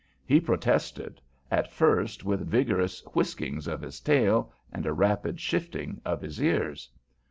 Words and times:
He 0.25 0.39
protested, 0.41 1.21
at 1.51 1.69
first, 1.71 2.25
with 2.25 2.49
vigorous 2.49 3.01
whiskings 3.13 3.67
of 3.67 3.81
his 3.81 3.99
tail 3.99 4.51
and 4.73 4.87
a 4.87 4.93
rapid 4.93 5.39
shifting 5.39 6.01
of 6.03 6.21
his 6.21 6.41
ears. 6.41 6.89